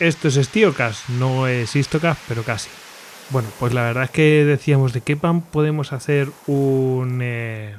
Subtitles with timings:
[0.00, 2.70] Esto es Stiocast, no es Histocast, pero casi.
[3.30, 7.76] Bueno, pues la verdad es que decíamos de qué pan podemos hacer un eh,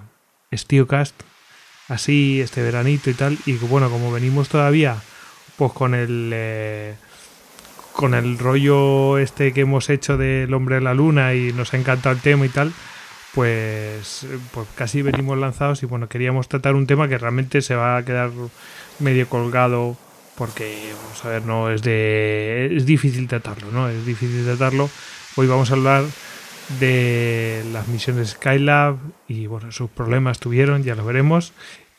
[1.88, 3.38] así este veranito y tal.
[3.46, 4.98] Y bueno, como venimos todavía
[5.58, 6.96] pues con el eh,
[7.94, 11.78] con el rollo este que hemos hecho del hombre de la luna y nos ha
[11.78, 12.74] encantado el tema y tal,
[13.34, 17.98] pues, pues casi venimos lanzados y bueno, queríamos tratar un tema que realmente se va
[17.98, 18.32] a quedar
[19.00, 19.98] medio colgado
[20.40, 22.70] porque, vamos a ver, no es de...
[22.76, 23.90] es difícil tratarlo, ¿no?
[23.90, 24.90] Es difícil tratarlo.
[25.36, 26.06] Hoy vamos a hablar
[26.80, 28.96] de las misiones Skylab
[29.28, 31.52] y bueno, sus problemas tuvieron, ya lo veremos.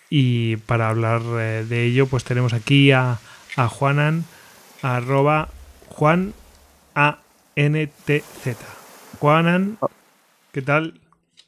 [0.08, 3.18] Y para hablar eh, de ello, pues tenemos aquí a,
[3.56, 4.24] a Juanan,
[4.82, 5.48] arroba
[5.88, 6.32] Juan
[6.94, 7.18] A
[7.56, 8.58] N T Z.
[9.18, 9.78] Juanan,
[10.52, 10.98] ¿qué tal?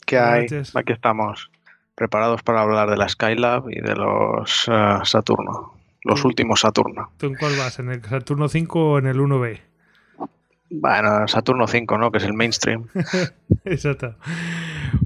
[0.04, 0.46] ¿Qué hay?
[0.74, 1.50] Aquí estamos,
[1.94, 5.74] preparados para hablar de la Skylab y de los uh, Saturno,
[6.05, 7.12] los últimos Saturno.
[7.17, 7.78] ¿Tú en cuál vas?
[7.78, 9.61] ¿En el Saturno 5 o en el 1B?
[10.70, 12.11] Bueno, Saturno 5, ¿no?
[12.11, 12.86] Que es el mainstream.
[13.64, 14.17] Exacto.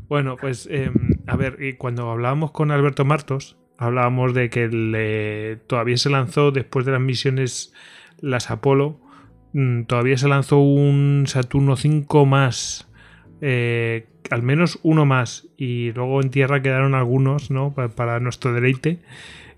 [0.09, 0.91] Bueno, pues eh,
[1.27, 6.53] a ver, y cuando hablábamos con Alberto Martos, hablábamos de que le, todavía se lanzó
[6.53, 7.75] después de las misiones
[8.21, 9.01] las Apolo,
[9.53, 12.89] mmm, todavía se lanzó un Saturno 5 más,
[13.41, 17.75] eh, al menos uno más, y luego en tierra quedaron algunos, ¿no?
[17.75, 19.01] Para, para nuestro deleite,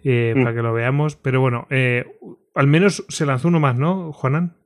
[0.04, 0.42] eh, mm.
[0.42, 2.18] para que lo veamos, pero bueno, eh,
[2.54, 4.56] al menos se lanzó uno más, ¿no, Juanan?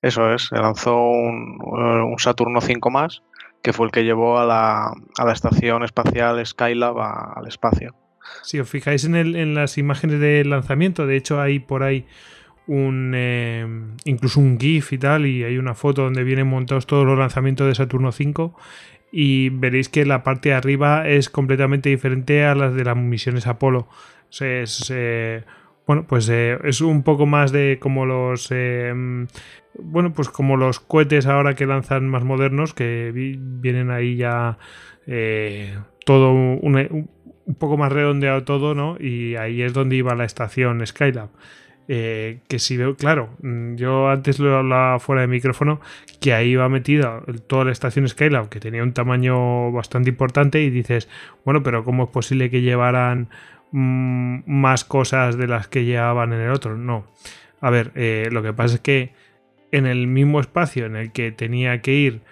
[0.00, 3.22] Eso es, se lanzó un, un Saturno 5 más
[3.62, 7.94] que fue el que llevó a la, a la estación espacial Skylab a, al espacio.
[8.42, 12.06] Si os fijáis en, el, en, las imágenes de lanzamiento, de hecho hay por ahí
[12.66, 13.66] un eh,
[14.04, 17.66] incluso un GIF y tal, y hay una foto donde vienen montados todos los lanzamientos
[17.66, 18.54] de Saturno 5
[19.10, 23.46] y veréis que la parte de arriba es completamente diferente a las de las misiones
[23.46, 23.88] Apolo.
[24.40, 25.44] Eh,
[25.88, 28.92] bueno, pues eh, es un poco más de como los eh,
[29.78, 34.58] bueno, pues como los cohetes ahora que lanzan más modernos, que vienen ahí ya
[35.06, 37.08] eh, todo un,
[37.58, 38.98] poco más redondeado todo, ¿no?
[39.00, 41.30] Y ahí es donde iba la estación Skylab.
[41.86, 45.80] Que si veo, claro, mm, yo antes lo hablaba fuera de micrófono,
[46.20, 50.68] que ahí iba metida toda la estación Skylab, que tenía un tamaño bastante importante, y
[50.68, 51.08] dices,
[51.46, 53.30] bueno, pero ¿cómo es posible que llevaran
[53.72, 56.76] mmm, más cosas de las que llevaban en el otro?
[56.76, 57.06] No.
[57.60, 59.12] A ver, eh, lo que pasa es que
[59.72, 62.22] en el mismo espacio en el que tenía que ir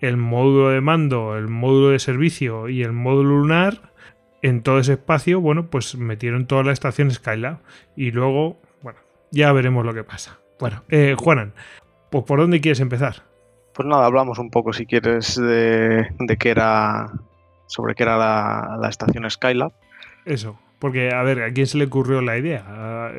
[0.00, 3.92] el módulo de mando, el módulo de servicio y el módulo lunar,
[4.42, 7.58] en todo ese espacio, bueno, pues metieron toda la estación Skylab
[7.94, 8.98] y luego, bueno,
[9.30, 10.40] ya veremos lo que pasa.
[10.58, 11.52] Bueno, eh, Juanan,
[12.10, 13.22] pues ¿por dónde quieres empezar?
[13.72, 17.12] Pues nada, hablamos un poco, si quieres, de, de qué era,
[17.68, 19.72] sobre qué era la, la estación Skylab.
[20.24, 20.58] Eso.
[20.82, 23.12] Porque, a ver, ¿a quién se le ocurrió la idea?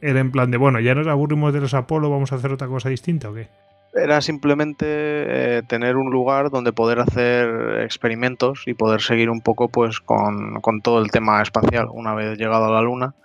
[0.00, 2.68] Era en plan de, bueno, ya nos aburrimos de los Apolo, vamos a hacer otra
[2.68, 3.48] cosa distinta o qué?
[3.92, 9.68] Era simplemente eh, tener un lugar donde poder hacer experimentos y poder seguir un poco
[9.68, 11.88] pues con, con todo el tema espacial.
[11.90, 13.16] Una vez llegado a la Luna,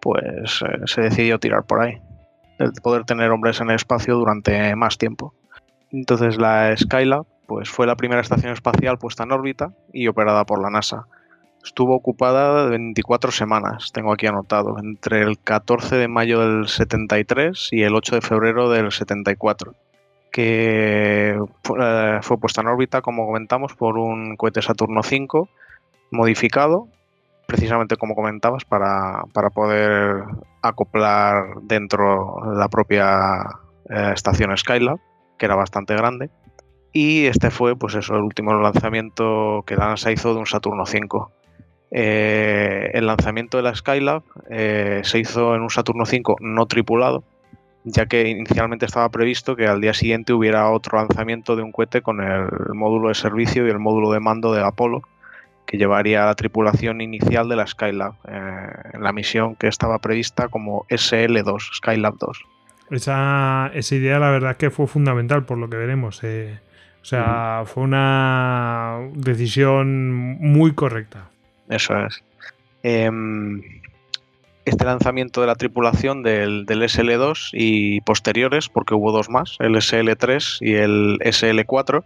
[0.00, 2.00] pues eh, se decidió tirar por ahí.
[2.58, 5.34] El poder tener hombres en el espacio durante más tiempo.
[5.92, 10.62] Entonces la Skylab pues, fue la primera estación espacial puesta en órbita y operada por
[10.62, 11.06] la NASA
[11.64, 17.82] estuvo ocupada 24 semanas, tengo aquí anotado, entre el 14 de mayo del 73 y
[17.82, 19.74] el 8 de febrero del 74,
[20.30, 25.48] que eh, fue puesta en órbita, como comentamos, por un cohete Saturno V
[26.10, 26.88] modificado,
[27.46, 30.24] precisamente como comentabas, para, para poder
[30.62, 33.38] acoplar dentro de la propia
[33.88, 34.98] eh, estación Skylab,
[35.38, 36.30] que era bastante grande.
[36.92, 40.84] Y este fue, pues eso, el último lanzamiento que la NASA hizo de un Saturno
[40.84, 41.26] V.
[41.96, 47.22] Eh, el lanzamiento de la Skylab eh, se hizo en un Saturno V no tripulado,
[47.84, 52.02] ya que inicialmente estaba previsto que al día siguiente hubiera otro lanzamiento de un cohete
[52.02, 55.02] con el módulo de servicio y el módulo de mando de Apolo,
[55.66, 60.00] que llevaría a la tripulación inicial de la Skylab, eh, en la misión que estaba
[60.00, 62.44] prevista como SL2, Skylab 2.
[62.90, 66.24] Esa, esa idea la verdad es que fue fundamental por lo que veremos.
[66.24, 71.28] O sea, fue una decisión muy correcta.
[71.68, 72.22] Eso es.
[72.82, 73.10] Eh,
[74.64, 79.74] este lanzamiento de la tripulación del, del, SL2 y posteriores, porque hubo dos más, el
[79.74, 82.04] SL3 y el SL4,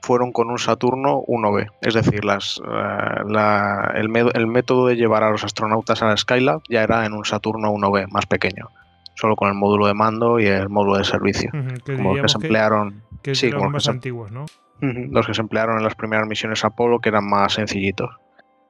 [0.00, 1.70] fueron con un Saturno 1B.
[1.80, 6.16] Es decir, las, uh, la, el, el, método de llevar a los astronautas a la
[6.16, 8.70] Skylab ya era en un Saturno 1B más pequeño,
[9.14, 11.50] solo con el módulo de mando y el módulo de servicio.
[11.54, 13.02] Uh -huh, que como los que se emplearon.
[13.22, 14.42] Que, que sí, los más antiguos, ¿no?
[14.42, 18.10] Uh -huh, los que se emplearon en las primeras misiones Apolo, que eran más sencillitos.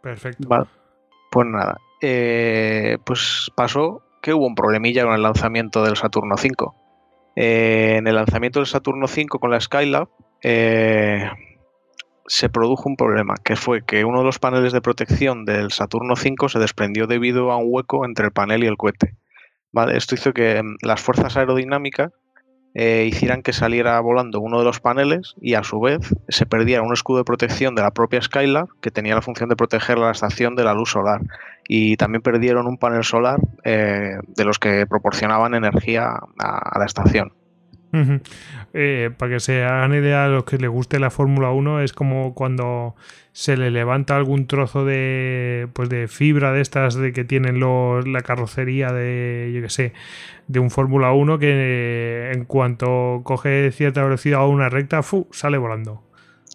[0.03, 0.49] Perfecto.
[0.49, 0.67] Vale.
[1.31, 6.75] Pues nada, eh, pues pasó que hubo un problemilla con el lanzamiento del Saturno 5.
[7.37, 10.09] Eh, en el lanzamiento del Saturno V con la Skylab
[10.43, 11.31] eh,
[12.27, 16.15] se produjo un problema, que fue que uno de los paneles de protección del Saturno
[16.15, 19.15] V se desprendió debido a un hueco entre el panel y el cohete.
[19.73, 19.97] ¿Vale?
[19.97, 22.13] Esto hizo que mm, las fuerzas aerodinámicas
[22.75, 26.83] eh, hicieran que saliera volando uno de los paneles y a su vez se perdiera
[26.83, 30.11] un escudo de protección de la propia Skylab que tenía la función de proteger la
[30.11, 31.21] estación de la luz solar
[31.69, 37.33] y también perdieron un panel solar eh, de los que proporcionaban energía a la estación.
[38.73, 41.93] Eh, para que se hagan idea a los que les guste la Fórmula 1, es
[41.93, 42.95] como cuando
[43.33, 48.07] se le levanta algún trozo de, pues de fibra de estas de que tienen los,
[48.07, 49.93] la carrocería de, yo que sé,
[50.49, 55.29] de un Fórmula 1 que en cuanto coge cierta velocidad o una recta, ¡fu!
[55.31, 56.03] sale volando.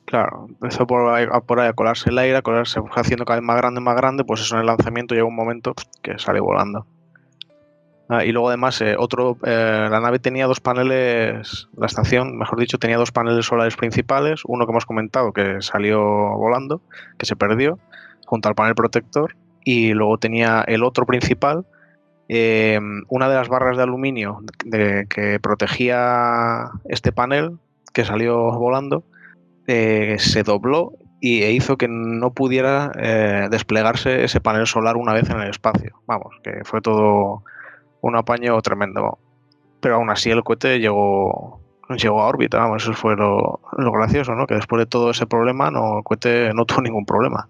[0.06, 1.04] Claro, empezó por
[1.46, 4.24] por ahí a colarse el aire, a colarse, haciendo cada vez más grande, más grande,
[4.24, 6.88] pues eso en el lanzamiento llega un momento que sale volando.
[8.10, 12.58] Ah, y luego además eh, otro, eh, la nave tenía dos paneles, la estación, mejor
[12.58, 16.82] dicho, tenía dos paneles solares principales, uno que hemos comentado que salió volando,
[17.18, 17.80] que se perdió,
[18.26, 21.66] junto al panel protector, y luego tenía el otro principal,
[22.30, 27.58] eh, una de las barras de aluminio que protegía este panel,
[27.94, 29.04] que salió volando,
[29.66, 32.92] se dobló y e hizo que no pudiera
[33.50, 36.02] desplegarse ese panel solar una vez en el espacio.
[36.06, 37.44] Vamos, que fue todo
[38.02, 39.20] un apaño tremendo.
[39.80, 41.62] Pero aún así el cohete llegó,
[41.96, 44.48] llegó a órbita, vamos, eso fue lo, gracioso, ¿no?
[44.48, 47.48] Que después de todo ese problema, no, el cohete no tuvo ningún problema.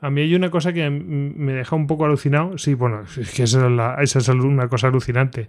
[0.00, 2.56] A mí hay una cosa que me deja un poco alucinado.
[2.56, 3.66] Sí, bueno, es que esa
[4.00, 5.48] es, una cosa alucinante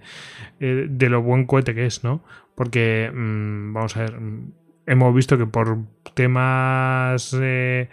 [0.59, 2.21] eh, de lo buen cohete que es, ¿no?
[2.55, 4.51] Porque, mm, vamos a ver, mm,
[4.87, 5.77] hemos visto que por
[6.15, 7.89] temas eh,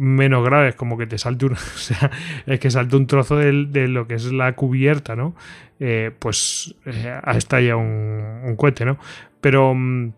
[0.00, 2.10] menos graves, como que te salte un, o sea,
[2.46, 5.34] es que salte un trozo de, lo que es la cubierta, ¿no?
[5.78, 8.98] Eh, pues eh, estalla un, un, cohete, ¿no?
[9.42, 10.12] Pero, mm,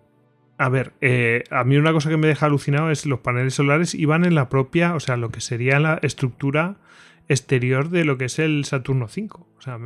[0.59, 3.95] a ver, eh, a mí una cosa que me deja alucinado es los paneles solares
[3.97, 6.77] iban en la propia, o sea, lo que sería la estructura
[7.29, 9.49] exterior de lo que es el Saturno 5.
[9.59, 9.79] O sea,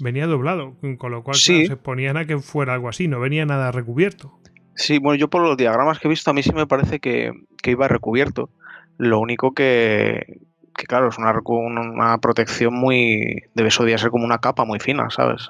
[0.00, 3.70] venía doblado, con lo cual se ponían a que fuera algo así, no venía nada
[3.70, 4.38] recubierto.
[4.76, 7.32] Sí, bueno, yo por los diagramas que he visto, a mí sí me parece que,
[7.62, 8.50] que iba recubierto.
[8.98, 10.40] Lo único que,
[10.72, 13.44] claro, es una, una protección muy.
[13.54, 15.48] Debe ser como una capa muy fina, ¿sabes?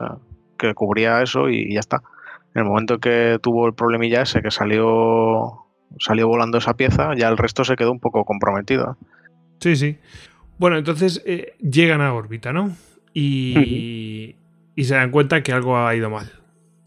[0.57, 2.03] Que cubría eso y ya está.
[2.55, 5.67] En el momento que tuvo el problemilla ese, que salió,
[5.99, 8.97] salió volando esa pieza, ya el resto se quedó un poco comprometido.
[9.61, 9.99] Sí, sí.
[10.59, 12.71] Bueno, entonces eh, llegan a órbita, ¿no?
[13.13, 14.37] Y,
[14.77, 16.31] y se dan cuenta que algo ha ido mal.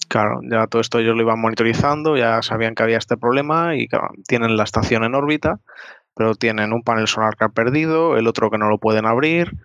[0.07, 3.89] Claro, ya todo esto ellos lo iban monitorizando, ya sabían que había este problema y
[4.25, 5.59] tienen la estación en órbita
[6.18, 9.56] pero tienen un panel solar que ha perdido, el otro que no lo pueden abrir,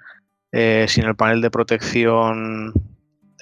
[0.53, 2.75] eh, sin el panel de protección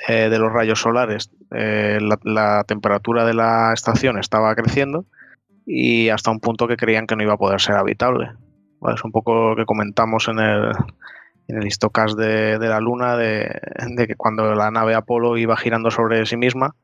[0.06, 5.04] eh, de los rayos solares, eh, la, temperatura de la estación estaba creciendo
[5.66, 8.30] y hasta un punto que creían que no iba a poder ser habitable.
[8.94, 10.70] es un poco lo que comentamos en el,
[11.48, 13.60] en el histocast de, la Luna, de,
[14.06, 16.76] que cuando la nave Apolo iba girando sobre sí misma,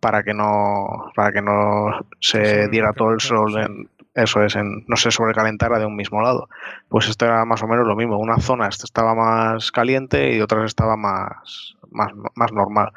[0.00, 4.84] para que no, para que no se diera todo el sol en, eso es, en,
[4.88, 6.48] no se sobrecalentara de un mismo lado.
[6.88, 8.18] Pues esto era más o menos lo mismo.
[8.18, 12.92] Una zona estaba más caliente y otras estaba más, más, normal.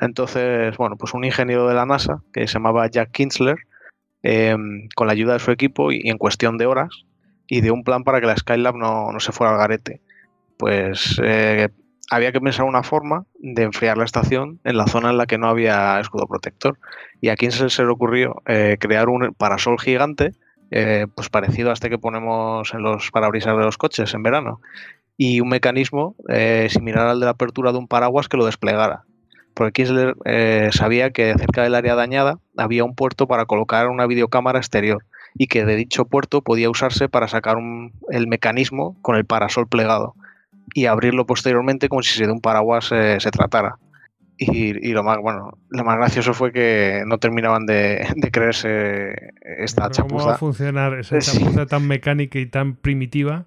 [0.00, 3.58] Entonces, bueno, pues un ingeniero de la NASA que se llamaba Jack Kinsler,
[4.22, 7.04] em, con la ayuda de su equipo y, en cuestión de horas,
[7.46, 10.00] y de un plan para que la Skylab no, no se fuera al garete.
[10.56, 11.68] Pues eh,
[12.10, 15.38] había que pensar una forma de enfriar la estación en la zona en la que
[15.38, 16.78] no había escudo protector.
[17.20, 20.34] Y a quién se, le ocurrió eh, crear un parasol gigante,
[20.72, 24.60] eh, pues parecido a este que ponemos en los parabrisas de los coches en verano,
[25.16, 29.04] y un mecanismo eh, similar al de la apertura de un paraguas que lo desplegara.
[29.54, 30.14] Porque Kinsler
[30.72, 35.48] sabía que cerca del área dañada había un puerto para colocar una videocámara exterior y
[35.48, 37.58] que de dicho puerto podía usarse para sacar
[38.10, 40.14] el mecanismo con el parasol plegado
[40.74, 43.76] y abrirlo posteriormente como si de un paraguas se tratara.
[44.42, 49.12] Y, lo más bueno, lo más gracioso fue que no terminaban de, creerse
[49.42, 50.14] esta chapuza.
[50.14, 53.44] ¿Cómo va a funcionar esa chapuza tan mecánica y tan primitiva?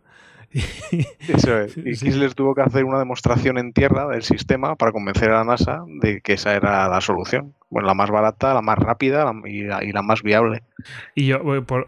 [1.27, 1.77] Eso es.
[1.77, 5.43] Y Kisler tuvo que hacer una demostración en tierra del sistema para convencer a la
[5.43, 7.55] NASA de que esa era la solución.
[7.69, 10.61] Bueno, la más barata, la más rápida y la, más viable.
[11.15, 11.41] Y yo,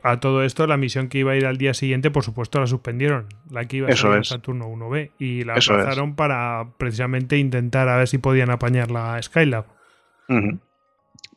[0.04, 2.66] a todo esto, la misión que iba a ir al día siguiente, por supuesto, la
[2.66, 3.28] suspendieron.
[3.52, 5.12] La que iba a ser Saturno 1B.
[5.20, 9.66] Y la aplazaron para precisamente intentar a ver si podían apañar la Skylab.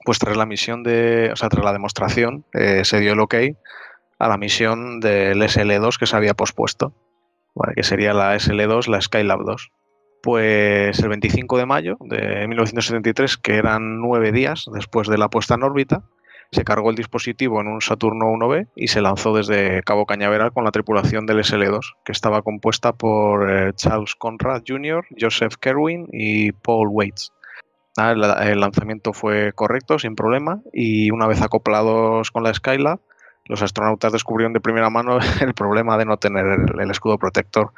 [0.04, 1.30] Pues tras la misión de.
[1.30, 3.34] O sea, tras la demostración, eh, se dio el ok
[4.18, 6.94] a la misión del SL2 que se había pospuesto
[7.74, 9.70] que sería la SL2, la Skylab 2.
[10.22, 15.54] Pues el 25 de mayo de 1973, que eran nueve días después de la puesta
[15.54, 16.02] en órbita,
[16.50, 20.64] se cargó el dispositivo en un Saturno 1B y se lanzó desde Cabo Cañaveral con
[20.64, 26.52] la tripulación del SL-2, que estaba compuesta por eh, Charles Conrad Jr., Joseph Kerwin y
[26.52, 27.32] Paul Waits.
[27.98, 33.00] el, lanzamiento fue correcto, sin problema, y una vez acoplados con la Skylab,
[33.48, 36.44] los astronautas descubrieron de primera mano el problema de no tener
[36.78, 37.72] el escudo protector.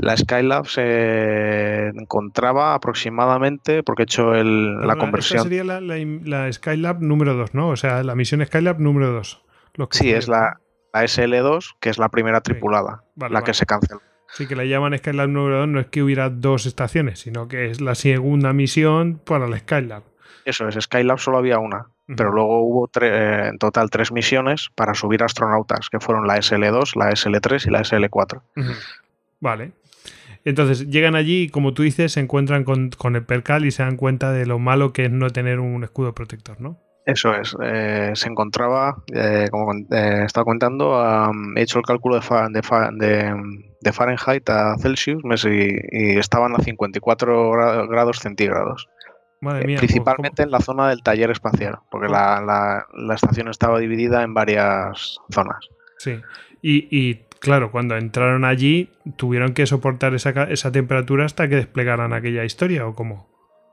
[0.00, 5.38] La Skylab se encontraba aproximadamente, porque he hecho el, la conversión.
[5.38, 7.70] Esta sería la, Skylab número 2, ¿no?
[7.70, 9.42] O sea, la misión Skylab número 2.
[9.90, 10.60] Sí, es la,
[10.92, 14.00] SL2, que es la primera tripulada, la que se canceló.
[14.28, 17.70] Sí, que la llaman Skylab número 2, no es que hubiera dos estaciones, sino que
[17.70, 20.04] es la segunda misión para la Skylab.
[20.44, 24.94] Eso es, Skylab solo había una, pero luego hubo eh, en total tres misiones para
[24.94, 28.42] subir astronautas, que fueron la SL2, la SL3 y la SL4.
[29.40, 29.72] Vale.
[30.44, 33.96] Entonces llegan allí y, como tú dices, se encuentran con, el percal y se dan
[33.96, 36.78] cuenta de lo malo que es no tener un escudo protector, ¿no?
[37.04, 37.56] Eso es.
[37.62, 41.02] Eh, se encontraba, eh, como eh, estaba comentando,
[41.56, 43.34] he hecho el cálculo de,
[43.80, 48.88] de, Fahrenheit a Celsius y, estaban a 54 grados centígrados.
[49.40, 54.22] Madre mía, pues, principalmente en la zona del taller espacial, porque la, estación estaba dividida
[54.22, 55.68] en varias zonas.
[55.98, 56.20] Sí.
[56.60, 62.12] Y, y claro, cuando entraron allí, tuvieron que soportar esa, esa temperatura hasta que desplegaran
[62.12, 63.28] aquella historia, ¿o cómo?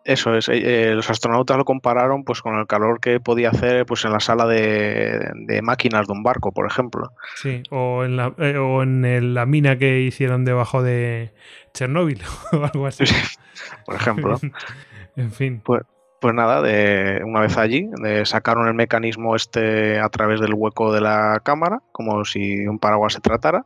[0.05, 3.87] Eso es, eh, eh, los astronautas lo compararon pues con el calor que podía hacer
[3.87, 7.11] pues en la sala de, máquinas de un barco, por ejemplo.
[7.37, 11.33] Sí, o en la, eh, o en la mina que hicieron debajo de
[11.73, 13.03] Chernóbil o algo así.
[13.85, 14.39] por ejemplo.
[15.15, 15.61] en fin.
[15.63, 15.83] Pues,
[16.21, 17.87] pues nada, de, una vez allí,
[18.23, 23.13] sacaron el mecanismo este a través del hueco de la cámara, como si un paraguas
[23.13, 23.65] se tratara,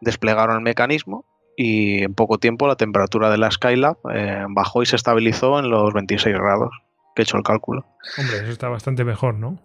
[0.00, 1.24] desplegaron el mecanismo
[1.56, 5.70] y en poco tiempo la temperatura de la Skylab eh, bajó y se estabilizó en
[5.70, 6.70] los 26 grados,
[7.14, 7.84] que he hecho el cálculo.
[8.18, 9.60] Hombre, eso está bastante mejor, ¿no?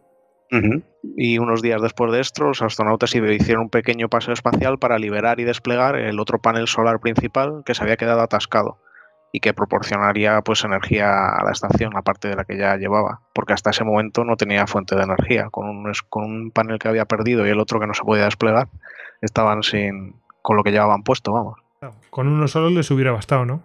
[1.18, 5.42] Y unos días después de esto, los astronautas hicieron un pequeño paseo espacial para liberar
[5.42, 8.78] y desplegar el otro panel solar principal que se había quedado atascado
[9.32, 13.54] y que proporcionaría pues energía a la estación, aparte de la que ya llevaba, porque
[13.54, 15.50] hasta ese momento no tenía fuente de energía.
[15.50, 18.26] Con un, con un panel que había perdido y el otro que no se podía
[18.26, 18.70] desplegar,
[19.22, 21.60] estaban sin con lo que llevaban puesto, vamos.
[22.10, 23.64] Con uno solo les hubiera bastado, ¿no?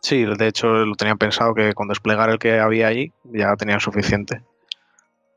[0.00, 3.80] Sí, de hecho lo tenían pensado que con desplegar el que había allí ya tenían
[3.80, 4.42] suficiente.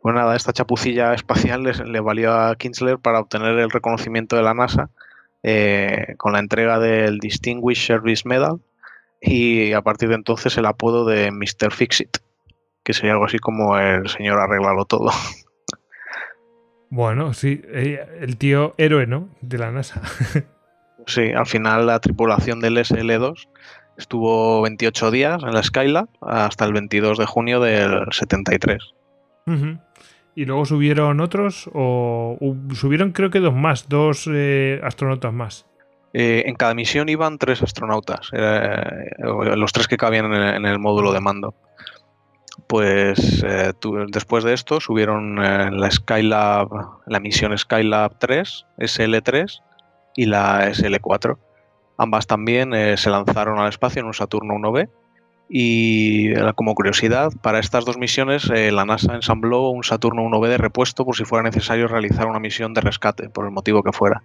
[0.02, 4.54] Pues nada, esta chapucilla espacial le valió a Kinsler para obtener el reconocimiento de la
[4.54, 4.90] NASA
[5.44, 8.60] eh, con la entrega del Distinguished Service Medal
[9.22, 11.72] y a partir de entonces el apodo de Mr.
[11.72, 12.18] Fixit,
[12.84, 15.12] que sería algo así como el señor arreglalo todo.
[16.90, 19.28] Bueno, sí, eh, el tío héroe, ¿no?
[19.42, 20.02] De la NASA.
[21.06, 23.50] sí, al final la tripulación del SL2
[23.98, 28.94] estuvo 28 días en la Skylab hasta el 22 de junio del 73.
[30.36, 31.70] ¿Y luego subieron otros?
[31.74, 32.38] ¿O
[32.74, 35.66] subieron creo que dos más, dos eh, astronautas más?
[36.20, 41.14] Eh, en cada misión iban tres astronautas, eh, los tres que cabían en el, módulo
[41.14, 41.54] de mando.
[42.66, 43.74] Pues eh,
[44.08, 46.70] después de esto subieron la Skylab,
[47.06, 49.62] la misión Skylab 3, SL3
[50.16, 51.38] y la SL4.
[52.00, 54.90] Ambas también se lanzaron al espacio en un Saturno 1B.
[55.50, 61.06] Y como curiosidad, para estas dos misiones la NASA ensambló un Saturno 1B de repuesto
[61.06, 64.24] por si fuera necesario realizar una misión de rescate, por el motivo que fuera.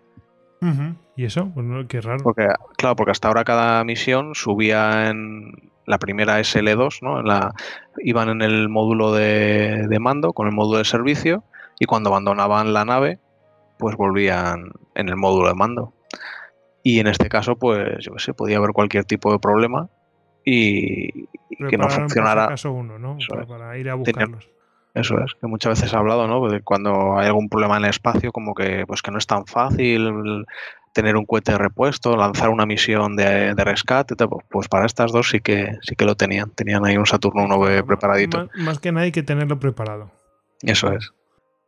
[1.17, 1.51] ¿Y eso?
[1.55, 2.23] Pues qué raro.
[2.23, 7.23] Porque, claro, porque hasta ahora cada misión subía en la primera SL2, ¿no?
[7.23, 7.55] la,
[7.99, 11.45] iban en el módulo de, mando, con el módulo de servicio,
[11.79, 13.19] y cuando abandonaban la nave,
[13.79, 15.93] pues volvían en el módulo de mando.
[16.85, 19.89] Y en este caso, pues, yo qué sé, podía haber cualquier tipo de problema
[20.45, 21.27] y,
[21.69, 22.49] que no funcionara.
[22.49, 23.19] Caso uno, ¿no?
[23.49, 24.49] Para, ir a buscarlos.
[24.95, 26.47] Eso es, que muchas veces he hablado, ¿no?
[26.49, 29.47] De cuando hay algún problema en el espacio, como que pues que no es tan
[29.47, 30.45] fácil
[30.93, 34.15] tener un cohete de repuesto, lanzar una misión de, rescate,
[34.51, 37.87] pues para estas dos sí que sí que lo tenían, tenían ahí un Saturno 1B
[37.87, 38.49] preparadito.
[38.57, 40.11] Más, que nada hay que tenerlo preparado.
[40.61, 41.13] Eso es.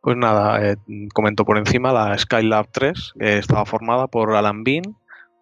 [0.01, 0.77] Pues nada, eh,
[1.13, 4.83] comento por encima la Skylab 3, que estaba formada por Alan Bean,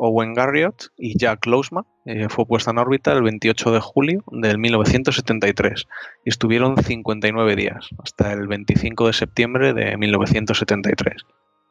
[0.06, 1.86] Owen Garriott y Jack Lousma.
[2.06, 5.86] Eh, fue puesta en órbita el 28 de julio del 1973
[6.26, 11.24] y estuvieron 59 días, hasta el 25 de septiembre de 1973.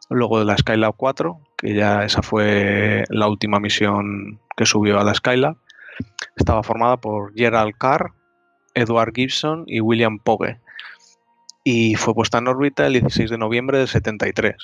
[0.08, 5.04] Luego de la Skylab 4, que ya esa fue la última misión que subió a
[5.04, 5.56] la Skylab,
[6.36, 8.12] estaba formada por Gerald Carr,
[8.74, 10.58] Edward Gibson y William Pogue.
[11.64, 14.56] Y fue puesta en órbita el 16 de noviembre del 73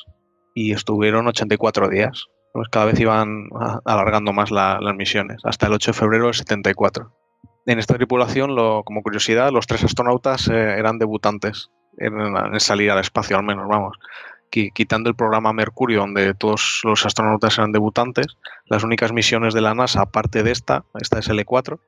[0.54, 3.50] y estuvieron 84 días pues cada vez iban
[3.84, 7.12] alargando más las misiones, hasta el 8 de febrero del 74.
[7.66, 12.90] En esta tripulación, lo, como curiosidad, los tres astronautas eh, eran debutantes en, en, salir
[12.90, 13.96] al espacio, al menos, vamos.
[14.50, 18.26] Quitando el programa Mercurio, donde todos los astronautas eran debutantes,
[18.66, 21.78] las únicas misiones de la NASA, aparte de esta, esta es L4,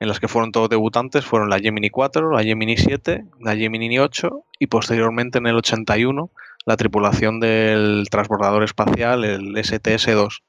[0.00, 4.00] en las que fueron todos debutantes, fueron la Gemini 4, la Gemini 7, la Gemini
[4.00, 6.28] 8 y posteriormente en el 81
[6.68, 10.42] la tripulación del transbordador espacial, el STS-2,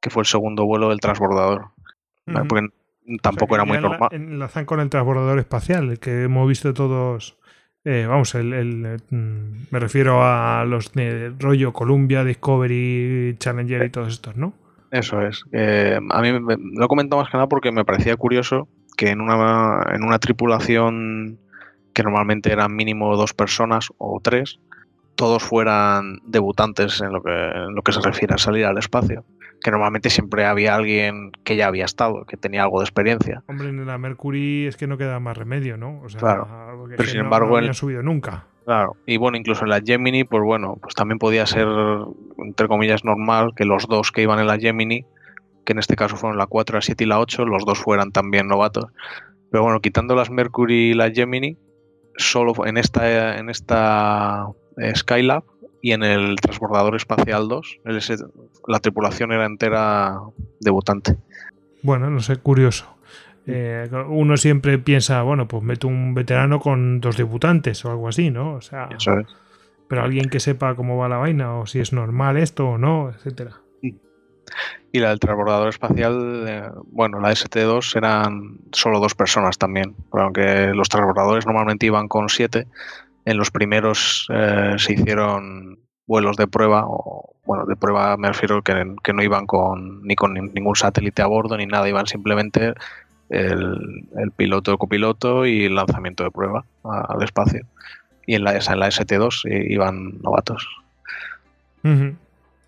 [0.00, 1.72] que fue el segundo vuelo del transbordador.
[2.48, 2.68] Porque
[3.20, 4.08] tampoco era muy normal.
[4.12, 7.38] Enlazan con el transbordador espacial, el que hemos visto todos.
[7.84, 14.12] Eh, vamos, el, mm, me refiero a los de rollo Columbia, Discovery, Challenger y todos
[14.12, 14.54] estos, ¿no?
[14.92, 15.42] Eso es.
[15.52, 19.20] a mí me, lo he comentado más que nada porque me parecía curioso que en
[19.20, 21.40] una, en una tripulación
[21.92, 24.60] que normalmente eran mínimo dos personas o tres,
[25.16, 29.24] todos fueran debutantes en lo que, en lo que se refiere a salir al espacio.
[29.62, 33.42] Que normalmente siempre había alguien que ya había estado, que tenía algo de experiencia.
[33.46, 36.02] Hombre, en la Mercury es que no queda más remedio, ¿no?
[36.02, 36.48] O sea, claro.
[36.88, 38.46] Pero sin embargo, no, subido nunca.
[38.64, 38.96] Claro.
[39.06, 41.68] Y bueno, incluso en la Gemini, pues bueno, pues también podía ser,
[42.38, 45.04] entre comillas, normal que los dos que iban en la Gemini,
[45.64, 48.10] que en este caso fueron la 4, la 7 y la 8, los dos fueran
[48.10, 48.86] también novatos.
[49.50, 51.56] Pero bueno, quitando las Mercury y la Gemini,
[52.16, 54.46] solo en esta, en esta
[54.94, 55.44] Skylab
[55.80, 57.80] y en el transbordador espacial 2
[58.66, 60.18] la tripulación era entera
[60.60, 61.16] debutante.
[61.82, 62.86] Bueno, no sé, curioso.
[63.46, 68.30] Eh, uno siempre piensa, bueno, pues meto un veterano con dos debutantes o algo así,
[68.30, 68.54] ¿no?
[68.54, 68.88] O sea,
[69.86, 73.10] pero alguien que sepa cómo va la vaina o si es normal esto o no,
[73.10, 73.60] etcétera.
[74.92, 80.72] Y la del transbordador espacial, eh, bueno, la ST2 eran solo dos personas también, aunque
[80.72, 82.68] los transbordadores normalmente iban con siete,
[83.24, 88.62] en los primeros eh, se hicieron vuelos de prueba, o bueno, de prueba me refiero
[88.62, 88.74] que,
[89.12, 92.74] no iban con ni con ningún satélite a bordo ni nada, iban simplemente
[93.30, 97.64] el, piloto, el copiloto y el lanzamiento de prueba al espacio.
[98.26, 100.66] Y en la, en la ST2 iban novatos.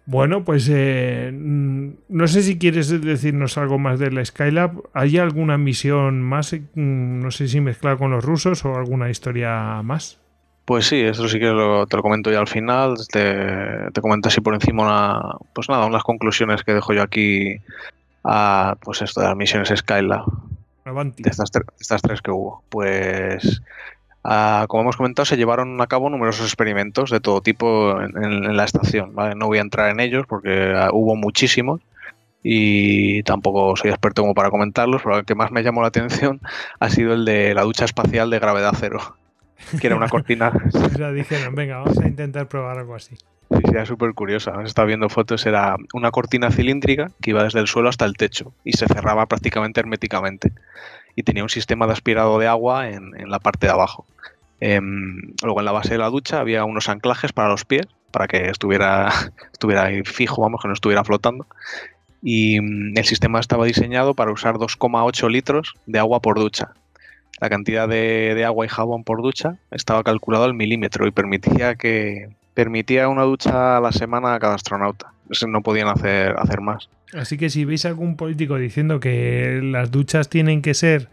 [0.06, 4.84] Bueno, pues eh, mm, no sé si quieres decirnos algo más de la Skylab.
[4.94, 6.52] ¿Hay alguna misión más?
[6.52, 10.20] Mm, no sé si mezclada con los rusos o alguna historia más.
[10.66, 12.96] Pues sí, eso sí que te lo comento ya al final.
[13.10, 17.56] Te, te comento así por encima una, pues nada, unas conclusiones que dejo yo aquí
[18.24, 20.24] a pues esto de las misiones Skylab.
[20.84, 22.64] De estas, estas tres que hubo.
[22.68, 23.62] Pues
[24.66, 29.14] como hemos comentado, se llevaron a cabo numerosos experimentos de todo tipo en, la estación.
[29.36, 31.80] No voy a entrar en ellos porque ah, hubo muchísimos
[32.42, 36.40] y tampoco soy experto como para comentarlos, pero el que más me llamó la atención
[36.80, 39.16] ha sido el de la ducha espacial de gravedad cero
[39.80, 40.52] que era una cortina.
[40.74, 43.16] o sea, dijeron, venga, vamos a intentar probar algo así.
[43.50, 44.52] Sí, era súper curiosa.
[44.64, 48.52] Estaba viendo fotos, era una cortina cilíndrica que iba desde el suelo hasta el techo
[48.64, 50.52] y se cerraba prácticamente herméticamente.
[51.14, 54.04] Y tenía un sistema de aspirado de agua en, la parte de abajo.
[54.60, 58.26] Em, luego en la base de la ducha había unos anclajes para los pies, para
[58.26, 59.08] que estuviera,
[59.52, 61.46] estuviera ahí fijo, vamos, que no estuviera flotando.
[62.22, 66.72] Y mm, el sistema estaba diseñado para usar 2,8 litros de agua por ducha
[67.40, 72.28] la cantidad de, agua y jabón por ducha estaba calculado al milímetro y permitía que
[72.54, 75.12] permitía una ducha a la semana a cada astronauta.
[75.46, 76.88] No podían hacer, hacer más.
[77.12, 81.08] Así que si veis algún político diciendo que las duchas tienen que ser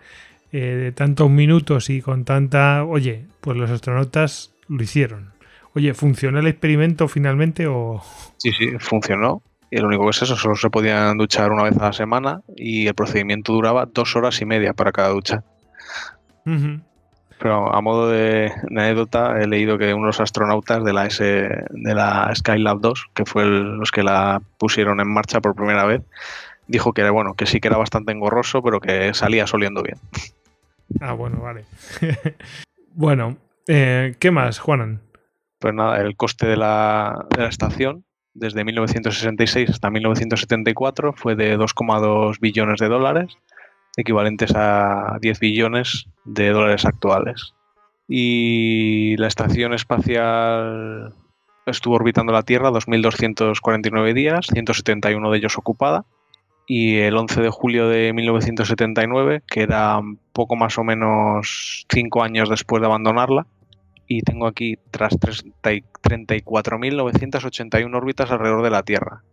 [0.52, 2.84] eh, de tantos minutos y con tanta...
[2.86, 5.32] Oye, pues los astronautas lo hicieron.
[5.76, 8.04] Oye, ¿funcionó el experimento finalmente o...?
[8.38, 9.42] Sí, sí, funcionó.
[9.72, 12.42] Y lo único que es eso, solo se podían duchar una vez a la semana
[12.56, 15.44] y el procedimiento duraba dos horas y media para cada ducha.
[17.40, 22.32] Pero a modo de, anécdota, he leído que unos astronautas de la, S, de la
[22.34, 26.04] Skylab 2, que fue los que la pusieron en marcha por primera vez,
[26.68, 29.98] dijo que era bueno, que sí que era bastante engorroso, pero que salía soliendo bien.
[31.02, 31.66] Ah, bueno, vale.
[32.94, 35.02] bueno, eh, ¿qué más, Juanan?
[35.60, 41.58] Pues nada, el coste de la, de la estación desde 1966 hasta 1974 fue de
[41.58, 43.38] 2,2 billones de dólares
[43.98, 47.54] equivalentes a 10 billones de dólares actuales.
[48.08, 51.14] Y la estación espacial
[51.66, 56.06] estuvo orbitando la Tierra 2.249 días, 171 de ellos ocupada.
[56.66, 60.00] Y el 11 de julio de 1979, que era
[60.32, 63.48] poco más o menos 5 años después de abandonarla,
[64.08, 69.24] y tengo aquí tras 34.981 órbitas alrededor de la Tierra,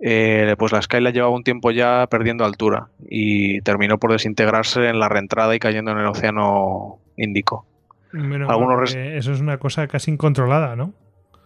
[0.00, 5.00] eh, pues la Skyline llevaba un tiempo ya perdiendo altura y terminó por desintegrarse en
[5.00, 7.66] la reentrada y cayendo en el océano Índico.
[8.12, 10.92] eso es una cosa casi incontrolada, ¿no?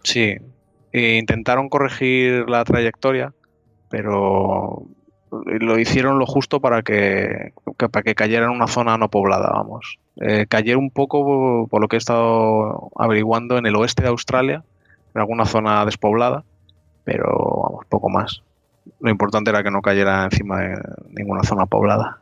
[0.03, 0.37] Sí.
[0.91, 3.33] E intentaron corregir la trayectoria,
[3.89, 4.85] pero
[5.31, 9.97] lo hicieron lo justo para que, para que cayera en una zona no poblada, vamos.
[10.21, 14.63] Eh, cayeron un poco, por lo que he estado averiguando, en el oeste de Australia,
[15.15, 16.43] en alguna zona despoblada,
[17.03, 17.25] pero
[17.63, 18.43] vamos, poco más.
[18.99, 20.77] Lo importante era que no cayera encima de
[21.09, 22.19] ninguna zona poblada.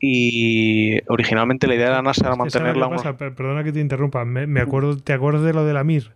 [0.00, 2.90] Y originalmente la idea de la NASA era mantenerla.
[3.16, 6.12] Perdona que te interrumpa, me, acuerdo, ¿te acuerdas de lo de la Mir?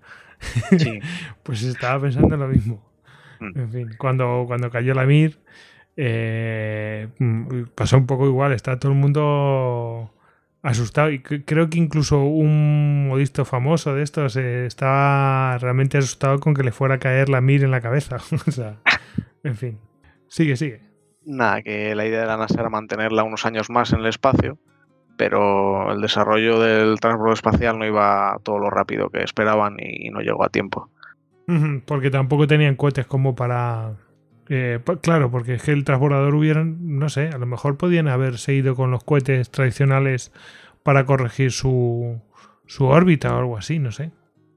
[0.76, 1.00] Sí.
[1.42, 2.82] pues estaba pensando en lo mismo.
[3.38, 3.58] Mm.
[3.58, 5.38] En fin, cuando, cuando cayó la Mir,
[5.96, 10.12] eh, mm, pasó un poco igual, está todo el mundo
[10.62, 16.54] asustado y creo que incluso un modisto famoso de estos eh, estaba realmente asustado con
[16.54, 18.16] que le fuera a caer la Mir en la cabeza.
[18.46, 18.76] o sea,
[19.42, 19.78] en fin,
[20.28, 20.80] sigue, sigue.
[21.24, 24.58] Nada, que la idea de la NASA era mantenerla unos años más en el espacio,
[25.16, 30.20] pero el desarrollo del transporte espacial no iba todo lo rápido que esperaban y no
[30.20, 30.90] llegó a tiempo.
[31.84, 33.94] Porque tampoco tenían cohetes como para...
[34.52, 38.52] Eh, claro, porque es que el transbordador hubieran, no sé, a lo mejor podían haberse
[38.52, 40.32] ido con los cohetes tradicionales
[40.82, 42.20] para corregir su,
[42.66, 44.10] su órbita o algo así, no sé.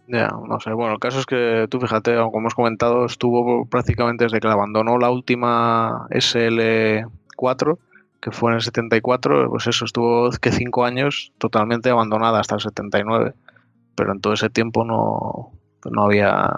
[0.07, 0.73] Ya, no sé.
[0.73, 4.53] Bueno, el caso es que tú fíjate, como hemos comentado, estuvo prácticamente desde que la
[4.53, 7.77] abandonó la última SL4,
[8.19, 12.61] que fue en el 74, pues eso, estuvo que cinco años totalmente abandonada hasta el
[12.61, 13.35] 79.
[13.93, 15.51] Pero en todo ese tiempo no,
[15.85, 16.51] no había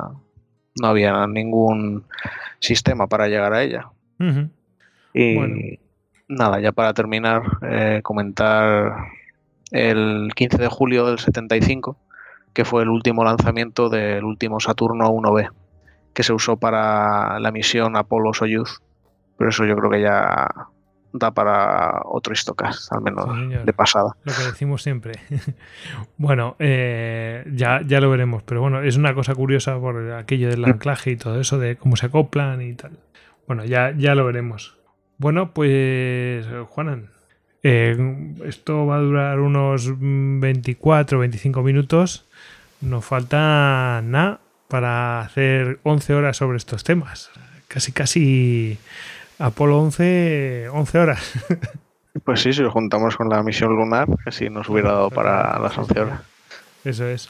[0.76, 2.04] no había ningún
[2.60, 3.90] sistema para llegar a ella.
[5.14, 5.80] Y
[6.28, 8.96] nada, ya para terminar, eh, comentar
[9.72, 11.98] el 15 de julio del 75
[12.56, 15.50] que fue el último lanzamiento del último Saturno 1B,
[16.14, 18.82] que se usó para la misión Apollo-Soyuz.
[19.38, 20.48] Pero eso yo creo que ya
[21.17, 24.15] da para otro Istocast, al menos de pasada.
[24.23, 25.13] Lo que decimos siempre.
[26.17, 30.62] bueno, eh, ya, ya lo veremos, pero bueno, es una cosa curiosa por aquello del
[30.62, 30.65] mm.
[30.65, 32.91] anclaje y todo eso, de cómo se acoplan y tal.
[33.47, 34.78] Bueno, ya, ya lo veremos.
[35.17, 37.10] Bueno, pues Juanan,
[37.63, 37.95] eh,
[38.45, 42.25] esto va a durar unos 24 25 minutos
[42.82, 47.30] nos falta nada para hacer 11 horas sobre estos temas.
[47.67, 48.78] Casi, casi
[49.39, 51.34] Apolo 11, 11 horas.
[52.24, 55.78] Pues sí, si lo juntamos con la misión lunar, que nos hubiera dado para las
[55.78, 56.21] 11 horas.
[56.86, 57.30] Eso es.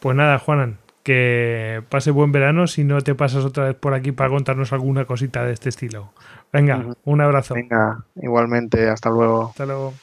[0.00, 4.10] Pues nada, Juanan, que pase buen verano si no te pasas otra vez por aquí
[4.10, 6.12] para contarnos alguna cosita de este estilo.
[6.52, 7.54] Venga, un abrazo.
[7.54, 9.50] Venga, igualmente, hasta luego.
[9.50, 9.94] Hasta luego.